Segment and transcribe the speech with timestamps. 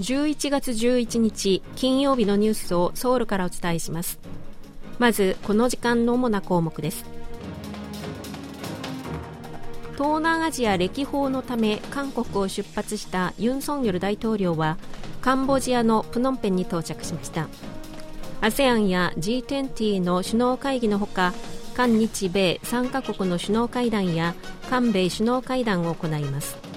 [0.00, 4.18] 11月11日金曜日のニュースをソウルからお伝えします。
[4.98, 7.04] まずこの時間の主な項目です。
[9.98, 14.78] 東南アジア歴訪のため韓国を出発したユン・ソンニョル大統領は
[15.20, 17.48] カンボジアのプノンペンに到着しました。
[18.40, 21.34] ASEAN や G20 の首脳会議のほか
[21.76, 24.34] 韓日米3カ国の首脳会談や
[24.70, 26.69] 韓米首脳会談を行います。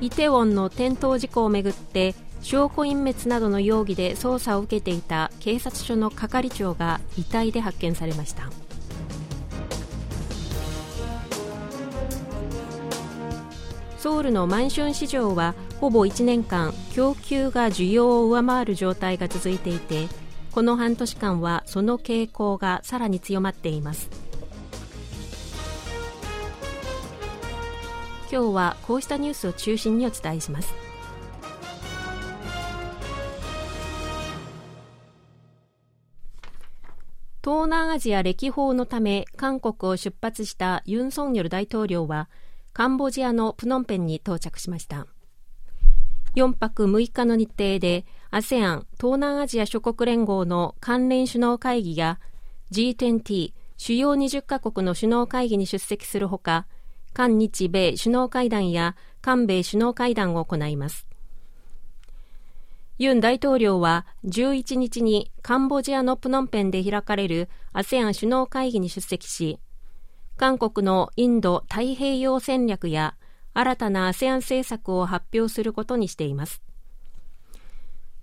[0.00, 8.50] イテウォンの転倒事故をめぐって証拠隠滅などの容疑で捜査を受けていた警察署の係長が遺体で発見されました。
[13.98, 20.08] ソウルのマンション市場はほぼ1年間供給が需要を上回る状態が続いていて
[20.52, 24.29] この半年間はその傾向がさらに強まっています。
[28.32, 30.72] 今日はこうしたニュースを中心にお伝えします。
[37.42, 42.28] 東南アジア歴訪のため韓国を出発したユン・ソンニョル大統領は
[42.72, 45.08] カンボジアのプノンペンに到着しました。
[46.36, 52.20] 4泊6日の日程で ASEAN 東南アジア諸国連合の関連首脳会議や
[52.70, 56.66] G20 主要20カ国の首脳会議に出席するほか
[57.12, 61.06] 韓日米首脳会談や韓米首脳会談を行います。
[62.98, 69.58] ユン大統領は11日にカンボジアのプノンペンで開かれる ASEAN 首脳会議に出席し
[70.36, 73.16] 韓国のインド太平洋戦略や
[73.54, 76.62] 新たな ASEAN 政策を発表することにしています。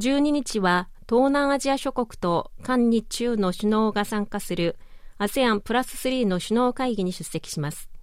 [0.00, 4.76] 12日は東南アジア諸国と韓日中の首脳が参加する
[5.18, 7.93] ASEAN プラス3の首脳会議に出席します。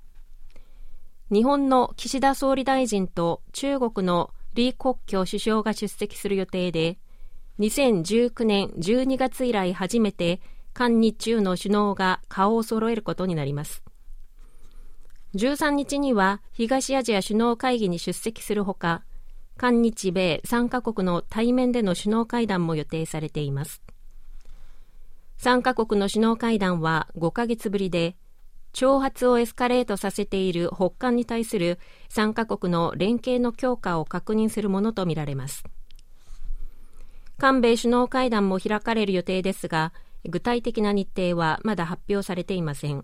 [1.32, 6.98] 日本の岸田総理大臣と中国の李克強首相が出席する予定で
[7.60, 10.42] 2019年12月以来初めて
[10.74, 13.82] 韓日中の首脳が顔を揃えることになります。
[15.36, 19.02] 13日には東アジア首脳会議に出席するほか
[19.56, 23.82] 韓日米3カ国の対面での首脳会談も予定されています。
[25.38, 28.18] 3カ国の首脳会談は5ヶ月ぶりで
[28.74, 35.64] 挑発をエスカレートさせている北韓に対する3カ国の連携の強化を確認するものとみられます。
[37.38, 39.94] 韓米首脳会談も開かれる予定ですが
[40.26, 43.04] 具体的な日程はまだ発表されていません。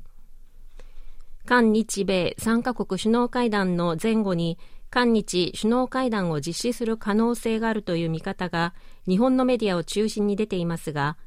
[1.46, 8.74] 韓日米3カ国首脳会談の前後に韓日首脳会談を実施する可能性があるという見方が
[9.08, 11.18] 日本のメディアを中心に出ていますが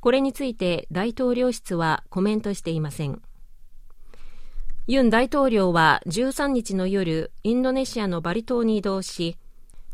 [0.00, 3.20] これについて大統領室はコメントしていません。
[4.92, 9.36] ユン大統領は13日の夜インドネシアのバリ島に移動し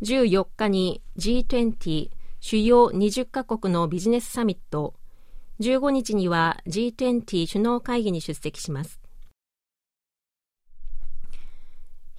[0.00, 2.08] 14日に G20
[2.40, 4.94] 主要20カ国のビジネスサミット
[5.60, 8.98] 15日には G20 首脳会議に出席します。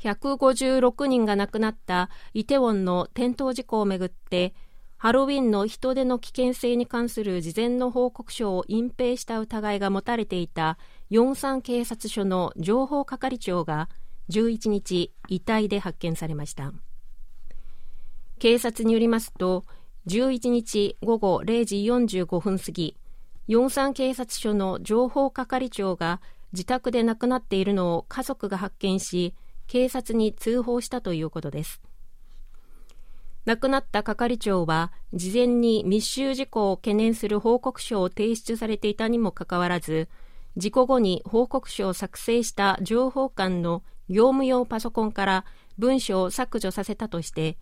[0.04, 4.54] 156人が亡くなったイテウォンの転倒事故をめぐって
[5.00, 10.80] ハロウィンの人出の危険性に関する事前の報告書を隠蔽した疑いが持たれていた
[11.12, 13.90] ヨンサン警察署の情報係長が
[14.30, 16.74] 11日遺体で発見されました。
[18.40, 19.66] 警察によりますと
[20.08, 22.96] 11日午後0時45分過ぎ
[23.47, 26.22] ヨンサン警察署の情報係長が
[26.53, 29.35] 自宅で亡くなっているのを家族が発見し
[29.68, 31.81] 警察に通報したということです。
[33.47, 40.09] 亡くなった係長は事前に密集事故を懸念する報告書を提出されていたにもかかわらず
[40.58, 45.46] 事故後に報告書を作成した情報官の業務用パソコンから
[45.78, 47.58] 文書を削除させたとして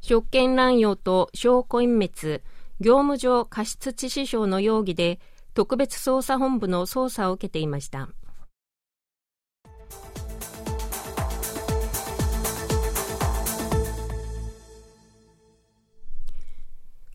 [0.00, 2.42] 職権乱用と証拠隠滅
[2.80, 5.18] 業務上過失致死傷の容疑で
[5.52, 8.08] 特別捜査本部の捜査を受けていました。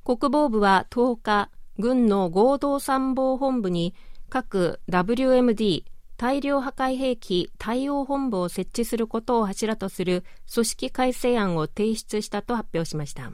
[0.09, 3.93] 国防部は10日、軍の合同参謀本部に
[4.27, 5.83] 各 WMD
[6.17, 13.31] 大量破壊兵器対応本部を設置することを柱とする組織改正案を提出したと発表しました。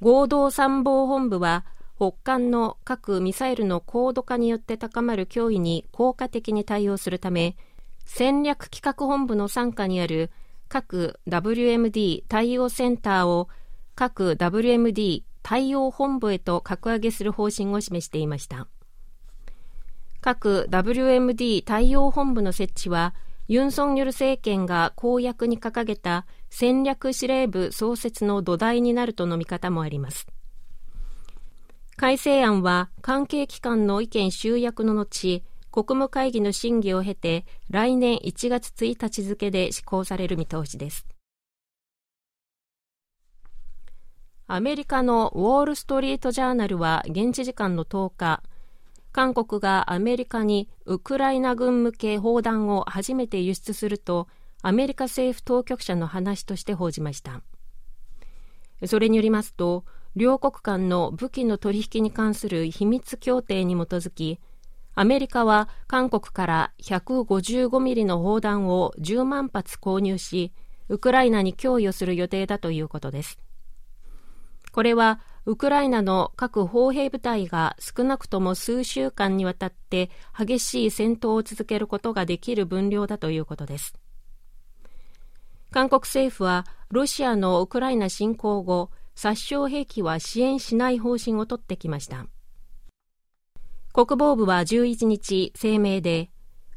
[0.00, 1.64] 合同参謀本部は
[1.96, 7.56] 北韓の核・ミサイルの高度化によって高まる脅威に効果的に対応するため
[8.04, 10.30] 戦略企画本部の傘下にある
[10.68, 13.48] 各 WMD 対応センターを
[13.96, 18.68] 各 WMD 対応本部へと格上げする方針を示していました
[20.20, 23.14] 各 WMD 対応本部の設置は
[23.48, 30.26] ユン・ソンニョル政権が公約に掲げた戦略司令部創設の土台になるとの見方もあります。
[31.96, 41.06] 改正案は関係機関の意見集約の後、国務会議の審議を経て来年1月1日付で施行される見通しです。
[44.48, 48.42] アメリカのウォール・ストリート・ジャーナルは現地時間の10日、
[49.10, 54.28] 韓国がアメリカにウクライナ軍向け砲弾を初めて輸出すると
[54.62, 57.42] アメリカ政府当局者の話として報じました。
[58.86, 59.84] それによりますと
[60.14, 64.38] 両国間の武器の取引に関する秘密協定に基づき
[64.94, 70.52] アメリカは韓国から155ミリの砲弾を10万発購入し
[70.88, 73.40] ウクライナに供与する予定だということです。
[74.76, 83.94] これはウクライナの各砲兵部隊が少なくとも数週間にわたって激しい戦闘を続けることができる分量だということです。
[85.70, 92.26] 韓国政府はロシアのウクライナ侵攻後、殺傷兵器は支援しない方針を取ってきました。
[93.94, 96.28] 国防部は11日声明で、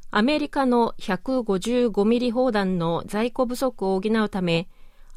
[0.10, 4.70] アメリカの155ミリ砲弾の在庫不足を補うため、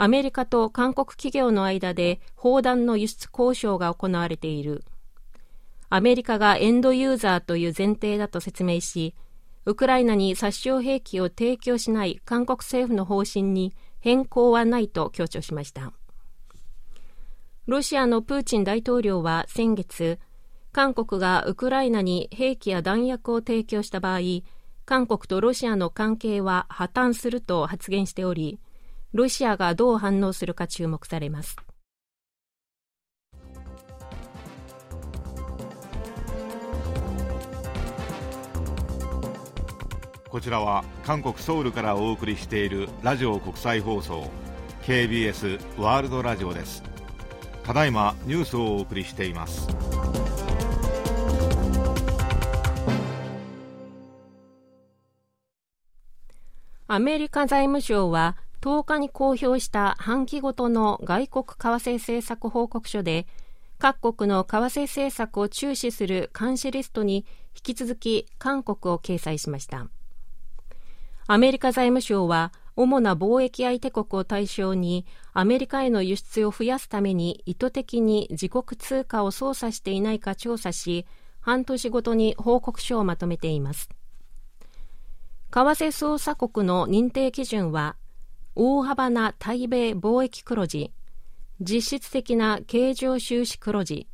[0.03, 4.83] アメリカと韓国企業の間で砲弾の輸出交渉が行われている。
[5.91, 9.15] アメリカがエンドユーザーという前提だと説明し、
[9.65, 15.93] ウクライナに殺傷兵器を提供しない韓国政府の方針に変更はないと強調しました。
[17.69, 20.19] ロシアのプーチン大統領は先月、
[20.73, 24.21] 韓国がウクライナに兵器や弾薬を提供した場合、
[24.85, 28.59] 韓国とロシアの関係は破綻すると発言しており、
[29.15, 31.57] ロシアがどう反応するか注目されます。
[40.31, 44.31] こちらは韓国ソウルからお送りしているラジオ国際放送
[44.83, 46.83] KBS ワールドラジオです。
[47.65, 49.69] ただいまニュースをお送りしています。
[56.89, 63.27] アメリカ財務省は10日に公表した半期ごとの外国為替政策報告書で
[63.79, 67.27] 各国の為替政策を注視する監視リストに
[67.57, 69.89] 引き続き韓国を掲載しました。
[71.27, 81.05] アメリカ財務省は主な貿易相手国を対象にアメリカへの輸出を増やすために意図的に自国通貨を操作していないか調査し
[81.41, 83.89] 半年ごとに報告書をまとめています。
[85.51, 87.97] 為替操作国の認定基準は
[88.55, 90.93] 大幅な対米貿易黒字、
[91.61, 94.07] 実質的な経常収支黒字、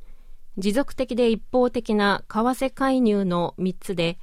[0.58, 4.18] 持続的で一方的な為替介入の3つで、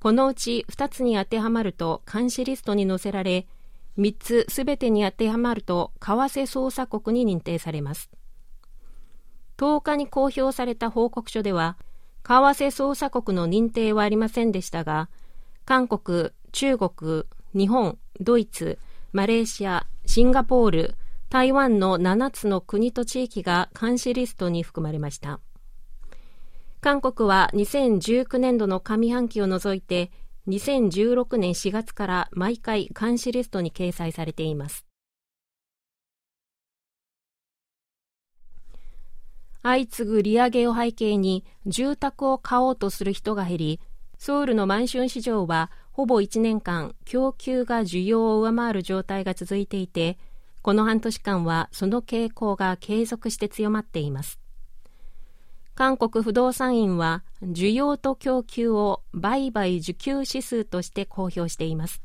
[0.00, 3.46] このうち2つに当てはまると監視リストに載せられ、
[3.98, 8.10] 3つすべてに当てはまると為替操作国に認定されます。
[9.56, 11.76] 10日に公表された報告書では、
[12.24, 15.10] 為替操作国の認定はありませんでしたが、
[15.64, 17.24] 韓国、中国、
[17.54, 18.78] 日本、ドイツ、
[19.12, 20.94] マレーシア、シンガポール、
[21.30, 25.40] 台湾の7つの国と地域が監視リストに含まれました。
[26.80, 30.12] 韓国は2019年度の上半期を除いて
[30.46, 34.86] 2016年4月から毎回監視リストに掲載されています。
[39.62, 43.80] 相次ぐ利上げを背景に住宅を買おうとする人が減り、
[44.18, 50.16] ソウルのマンション市場はほぼ1年間供給が需要を上回る状態が続いていて
[50.62, 54.40] この半年間はその傾向が継続して強まっています。
[55.74, 62.00] 韓国不動産院は需要と供給を売買需給指数として公表しています。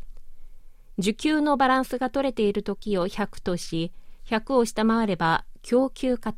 [0.99, 3.93] 需給のバランスが取れている時を100とし
[4.25, 6.33] 100を下回れば供給過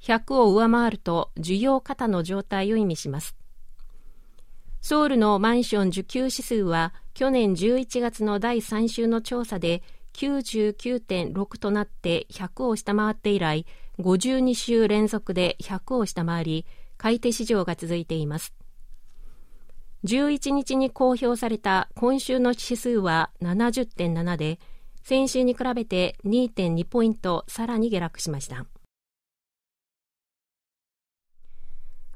[0.00, 3.34] 100を上回ると需要過の状態を意味します。
[4.84, 13.64] ソウルのマンション受給指数は去年11月の第3週の調査で99.6となって100を下回って以来
[13.98, 16.66] 52週連続で100を下回り
[16.98, 18.52] 買い手市場が続いています。
[20.04, 24.60] 11日に公表された今週の指数は70.7で
[25.02, 28.66] 先週に比べて2.2ポイントさらに下落しました。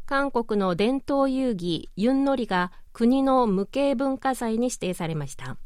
[0.09, 5.59] 韓国の伝統遊戯ユンノリが国の無形文化財に指定されました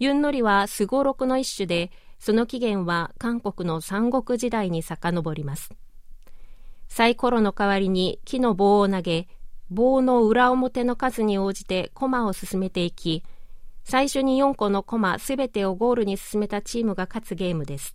[0.00, 5.70] ユンノリはすごろくの一種でその起源は韓国の三国時代に遡ります
[6.88, 9.28] サイコロの代わりに木の棒を投げ
[9.70, 13.22] 棒の裏表の数に応じて駒を進めていき
[13.84, 17.94] 最初に4個のコマすべてをゴールに進めたチームが勝つゲームです。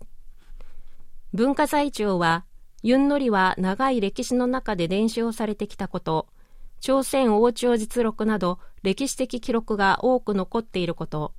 [1.34, 2.46] 文化財庁は、
[2.83, 6.27] ユンノリは長い歴史の中で伝承されてきたこと、
[6.79, 11.33] 朝鮮王朝実録など歴史的記録が多く残っていること、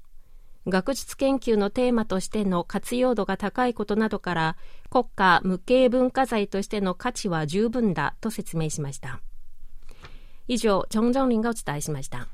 [0.68, 4.56] 学術研究のテーマとしての活用度が高いことなどから
[4.90, 9.20] 国家無形文化財としての価値は十分だと説明しました。
[10.46, 12.28] 以上、チョンジョンリンがお伝えしました。